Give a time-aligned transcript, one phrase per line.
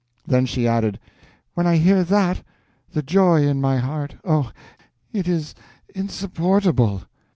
[0.25, 0.99] Then she added,
[1.53, 2.41] "When I hear that,
[2.91, 4.51] the joy in my heart, oh,
[5.13, 5.53] it is
[5.93, 7.03] insupportable!"